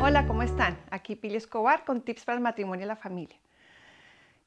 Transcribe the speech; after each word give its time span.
Hola, 0.00 0.28
¿cómo 0.28 0.44
están? 0.44 0.78
Aquí 0.92 1.16
Pili 1.16 1.34
Escobar 1.34 1.84
con 1.84 2.02
tips 2.02 2.24
para 2.24 2.36
el 2.36 2.42
matrimonio 2.42 2.84
y 2.84 2.88
la 2.88 2.94
familia. 2.94 3.36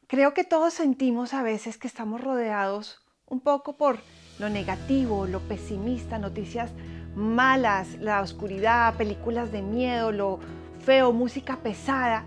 Creo 0.07 0.33
que 0.33 0.45
todos 0.45 0.73
sentimos 0.73 1.33
a 1.33 1.43
veces 1.43 1.77
que 1.77 1.87
estamos 1.87 2.21
rodeados 2.21 3.03
un 3.27 3.41
poco 3.41 3.75
por 3.75 3.99
lo 4.39 4.49
negativo, 4.49 5.27
lo 5.27 5.41
pesimista, 5.41 6.19
noticias 6.19 6.71
malas, 7.15 7.95
la 7.99 8.21
oscuridad, 8.21 8.95
películas 8.95 9.51
de 9.51 9.61
miedo, 9.61 10.13
lo 10.13 10.39
feo, 10.85 11.11
música 11.11 11.57
pesada. 11.57 12.23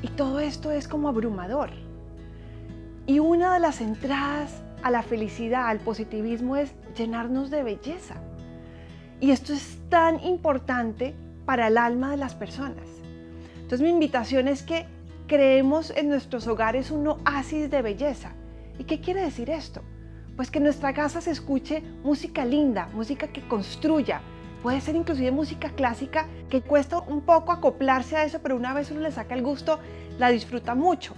Y 0.00 0.08
todo 0.08 0.40
esto 0.40 0.70
es 0.70 0.88
como 0.88 1.10
abrumador. 1.10 1.72
Y 3.06 3.18
una 3.18 3.52
de 3.52 3.60
las 3.60 3.82
entradas 3.82 4.62
a 4.82 4.90
la 4.90 5.02
felicidad, 5.02 5.68
al 5.68 5.80
positivismo, 5.80 6.56
es 6.56 6.72
llenarnos 6.96 7.50
de 7.50 7.62
belleza. 7.62 8.14
Y 9.20 9.30
esto 9.30 9.52
es 9.52 9.78
tan 9.90 10.24
importante 10.24 11.14
para 11.46 11.68
el 11.68 11.78
alma 11.78 12.10
de 12.10 12.18
las 12.18 12.34
personas. 12.34 12.84
Entonces 13.54 13.80
mi 13.80 13.88
invitación 13.88 14.48
es 14.48 14.62
que 14.62 14.86
creemos 15.26 15.90
en 15.90 16.08
nuestros 16.08 16.46
hogares 16.46 16.90
un 16.90 17.06
oasis 17.06 17.70
de 17.70 17.82
belleza. 17.82 18.32
¿Y 18.78 18.84
qué 18.84 19.00
quiere 19.00 19.22
decir 19.22 19.48
esto? 19.50 19.82
Pues 20.36 20.50
que 20.50 20.58
en 20.58 20.64
nuestra 20.64 20.92
casa 20.92 21.20
se 21.20 21.30
escuche 21.30 21.82
música 22.04 22.44
linda, 22.44 22.88
música 22.92 23.28
que 23.28 23.46
construya. 23.48 24.20
Puede 24.62 24.80
ser 24.80 24.96
inclusive 24.96 25.30
música 25.30 25.70
clásica 25.70 26.26
que 26.50 26.60
cuesta 26.60 26.98
un 26.98 27.22
poco 27.22 27.52
acoplarse 27.52 28.16
a 28.16 28.24
eso, 28.24 28.40
pero 28.42 28.56
una 28.56 28.74
vez 28.74 28.90
uno 28.90 29.00
le 29.00 29.12
saca 29.12 29.34
el 29.34 29.42
gusto, 29.42 29.78
la 30.18 30.28
disfruta 30.28 30.74
mucho. 30.74 31.14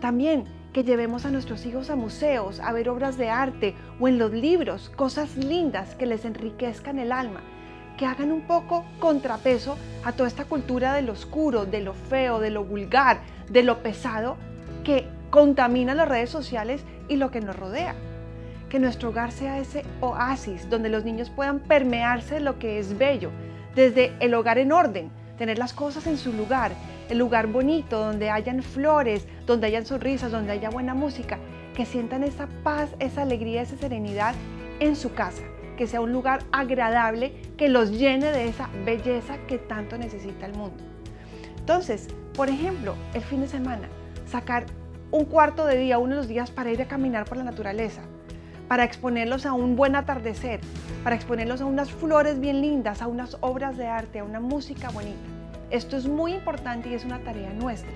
También 0.00 0.44
que 0.72 0.84
llevemos 0.84 1.26
a 1.26 1.30
nuestros 1.30 1.66
hijos 1.66 1.90
a 1.90 1.96
museos, 1.96 2.60
a 2.60 2.72
ver 2.72 2.88
obras 2.88 3.18
de 3.18 3.28
arte 3.28 3.74
o 4.00 4.08
en 4.08 4.18
los 4.18 4.32
libros, 4.32 4.90
cosas 4.96 5.36
lindas 5.36 5.94
que 5.94 6.06
les 6.06 6.24
enriquezcan 6.24 6.98
el 6.98 7.12
alma, 7.12 7.42
hagan 8.04 8.32
un 8.32 8.42
poco 8.42 8.84
contrapeso 8.98 9.76
a 10.04 10.12
toda 10.12 10.28
esta 10.28 10.44
cultura 10.44 10.94
de 10.94 11.02
lo 11.02 11.12
oscuro, 11.12 11.66
de 11.66 11.80
lo 11.80 11.94
feo, 11.94 12.40
de 12.40 12.50
lo 12.50 12.64
vulgar, 12.64 13.20
de 13.48 13.62
lo 13.62 13.82
pesado 13.82 14.36
que 14.84 15.06
contamina 15.30 15.94
las 15.94 16.08
redes 16.08 16.30
sociales 16.30 16.84
y 17.08 17.16
lo 17.16 17.30
que 17.30 17.40
nos 17.40 17.56
rodea. 17.56 17.94
Que 18.68 18.78
nuestro 18.78 19.10
hogar 19.10 19.32
sea 19.32 19.58
ese 19.58 19.84
oasis 20.00 20.68
donde 20.70 20.88
los 20.88 21.04
niños 21.04 21.30
puedan 21.30 21.60
permearse 21.60 22.34
de 22.34 22.40
lo 22.40 22.58
que 22.58 22.78
es 22.78 22.96
bello, 22.98 23.30
desde 23.74 24.12
el 24.20 24.34
hogar 24.34 24.58
en 24.58 24.72
orden, 24.72 25.10
tener 25.38 25.58
las 25.58 25.72
cosas 25.72 26.06
en 26.06 26.18
su 26.18 26.32
lugar, 26.32 26.72
el 27.08 27.18
lugar 27.18 27.46
bonito, 27.46 27.98
donde 27.98 28.30
hayan 28.30 28.62
flores, 28.62 29.26
donde 29.46 29.66
hayan 29.66 29.86
sonrisas, 29.86 30.32
donde 30.32 30.52
haya 30.52 30.70
buena 30.70 30.94
música, 30.94 31.38
que 31.74 31.86
sientan 31.86 32.22
esa 32.22 32.48
paz, 32.62 32.90
esa 32.98 33.22
alegría, 33.22 33.62
esa 33.62 33.76
serenidad 33.76 34.34
en 34.80 34.96
su 34.96 35.14
casa, 35.14 35.42
que 35.76 35.86
sea 35.86 36.00
un 36.00 36.12
lugar 36.12 36.44
agradable, 36.52 37.32
que 37.56 37.68
los 37.68 37.90
llene 37.90 38.32
de 38.32 38.48
esa 38.48 38.68
belleza 38.84 39.38
que 39.46 39.58
tanto 39.58 39.98
necesita 39.98 40.46
el 40.46 40.54
mundo. 40.54 40.82
Entonces, 41.58 42.08
por 42.34 42.48
ejemplo, 42.48 42.94
el 43.14 43.22
fin 43.22 43.40
de 43.40 43.48
semana, 43.48 43.88
sacar 44.26 44.66
un 45.10 45.24
cuarto 45.26 45.66
de 45.66 45.76
día, 45.76 45.98
uno 45.98 46.14
de 46.14 46.16
los 46.22 46.28
días 46.28 46.50
para 46.50 46.70
ir 46.70 46.80
a 46.82 46.88
caminar 46.88 47.26
por 47.26 47.36
la 47.36 47.44
naturaleza, 47.44 48.02
para 48.68 48.84
exponerlos 48.84 49.44
a 49.44 49.52
un 49.52 49.76
buen 49.76 49.94
atardecer, 49.94 50.60
para 51.04 51.14
exponerlos 51.14 51.60
a 51.60 51.66
unas 51.66 51.90
flores 51.90 52.40
bien 52.40 52.62
lindas, 52.62 53.02
a 53.02 53.06
unas 53.06 53.36
obras 53.40 53.76
de 53.76 53.86
arte, 53.86 54.20
a 54.20 54.24
una 54.24 54.40
música 54.40 54.90
bonita. 54.90 55.18
Esto 55.70 55.96
es 55.96 56.06
muy 56.06 56.32
importante 56.32 56.88
y 56.88 56.94
es 56.94 57.04
una 57.04 57.18
tarea 57.18 57.52
nuestra. 57.52 57.92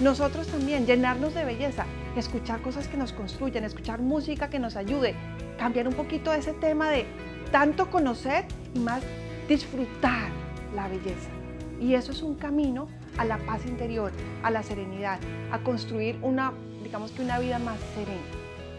Nosotros 0.00 0.46
también, 0.46 0.86
llenarnos 0.86 1.34
de 1.34 1.44
belleza, 1.44 1.84
escuchar 2.16 2.62
cosas 2.62 2.88
que 2.88 2.96
nos 2.96 3.12
construyan, 3.12 3.64
escuchar 3.64 4.00
música 4.00 4.48
que 4.48 4.58
nos 4.58 4.76
ayude, 4.76 5.14
cambiar 5.58 5.86
un 5.86 5.92
poquito 5.92 6.32
ese 6.32 6.54
tema 6.54 6.88
de 6.88 7.04
tanto 7.52 7.90
conocer 7.90 8.46
y 8.74 8.78
más 8.78 9.02
disfrutar 9.46 10.30
la 10.74 10.88
belleza. 10.88 11.28
Y 11.80 11.94
eso 11.94 12.12
es 12.12 12.22
un 12.22 12.34
camino 12.34 12.88
a 13.18 13.26
la 13.26 13.36
paz 13.38 13.66
interior, 13.66 14.10
a 14.42 14.50
la 14.50 14.62
serenidad, 14.62 15.18
a 15.52 15.58
construir 15.58 16.18
una, 16.22 16.54
digamos 16.82 17.10
que 17.10 17.20
una 17.20 17.38
vida 17.38 17.58
más 17.58 17.78
serena. 17.94 18.22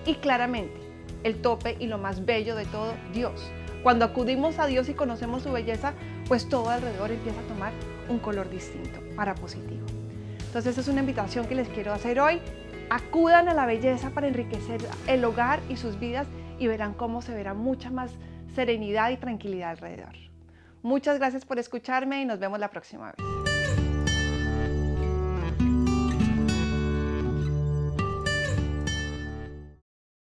Y 0.08 0.16
claramente, 0.16 0.80
el 1.24 1.40
tope 1.40 1.78
y 1.80 1.86
lo 1.86 2.00
más 2.00 2.26
bello 2.26 2.56
de 2.56 2.66
todo, 2.66 2.96
Dios. 3.14 3.52
Cuando 3.84 4.06
acudimos 4.06 4.58
a 4.58 4.66
Dios 4.66 4.90
y 4.90 4.96
conocemos 4.96 5.44
su 5.44 5.52
belleza, 5.52 5.94
pues 6.28 6.50
todo 6.50 6.70
alrededor 6.72 7.12
empieza 7.12 7.42
a 7.42 7.44
tomar 7.44 7.74
un 8.10 8.18
color 8.18 8.50
distinto 8.50 9.00
para 9.16 9.36
positivo. 9.36 10.01
Entonces 10.52 10.78
es 10.78 10.90
una 10.90 11.00
invitación 11.00 11.48
que 11.48 11.56
les 11.56 11.70
quiero 11.70 11.94
hacer 11.94 12.20
hoy. 12.20 12.42
Acudan 12.90 13.48
a 13.48 13.54
la 13.54 13.66
belleza 13.66 14.10
para 14.10 14.28
enriquecer 14.28 14.82
el 15.08 15.24
hogar 15.24 15.62
y 15.70 15.78
sus 15.78 15.98
vidas 15.98 16.28
y 16.60 16.68
verán 16.68 16.94
cómo 16.94 17.22
se 17.22 17.34
verá 17.34 17.54
mucha 17.54 17.90
más 17.90 18.12
serenidad 18.54 19.12
y 19.12 19.16
tranquilidad 19.16 19.70
alrededor. 19.70 20.14
Muchas 20.82 21.20
gracias 21.20 21.46
por 21.46 21.58
escucharme 21.58 22.22
y 22.22 22.26
nos 22.26 22.40
vemos 22.40 22.60
la 22.60 22.70
próxima 22.70 23.14
vez. 23.14 23.41